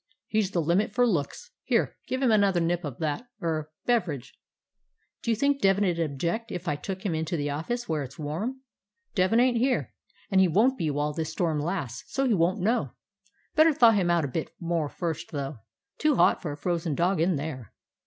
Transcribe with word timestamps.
"He 0.25 0.41
's 0.41 0.49
the 0.49 0.63
limit 0.63 0.95
for 0.95 1.05
looks. 1.05 1.51
Here, 1.63 1.95
give 2.07 2.23
him 2.23 2.31
another 2.31 2.59
nip 2.59 2.83
of 2.83 2.97
that— 2.97 3.27
er— 3.43 3.69
beveridge." 3.85 4.33
"Do 5.21 5.29
you 5.29 5.35
think 5.35 5.61
Devin 5.61 5.83
'd 5.93 5.99
object 5.99 6.51
if 6.51 6.67
I 6.67 6.75
took 6.75 7.05
him 7.05 7.13
into 7.13 7.37
the 7.37 7.51
office 7.51 7.87
where 7.87 8.01
it 8.01 8.13
's 8.13 8.17
warm?" 8.17 8.61
"Devin 9.13 9.39
ain't 9.39 9.57
here, 9.57 9.93
and 10.31 10.41
he 10.41 10.47
won't 10.47 10.75
be 10.75 10.89
while 10.89 11.13
this 11.13 11.31
storm 11.31 11.59
lasts, 11.59 12.05
so 12.11 12.25
he 12.27 12.33
won't 12.33 12.59
know. 12.61 12.93
Better 13.53 13.73
thaw 13.75 13.91
him 13.91 14.09
out 14.09 14.25
a 14.25 14.27
bit 14.27 14.49
more 14.59 14.89
first, 14.89 15.29
though. 15.31 15.57
Too 15.99 16.15
hot 16.15 16.41
for 16.41 16.51
a 16.51 16.57
frozen 16.57 16.95
dog 16.95 17.21
in 17.21 17.35
there. 17.35 17.71